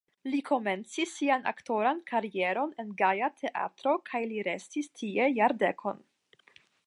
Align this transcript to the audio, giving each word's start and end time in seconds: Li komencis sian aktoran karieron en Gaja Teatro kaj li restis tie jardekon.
Li 0.33 0.37
komencis 0.45 1.11
sian 1.17 1.45
aktoran 1.51 2.01
karieron 2.11 2.73
en 2.83 2.89
Gaja 3.03 3.29
Teatro 3.43 3.95
kaj 4.11 4.23
li 4.33 4.43
restis 4.49 4.91
tie 5.03 5.31
jardekon. 5.35 6.01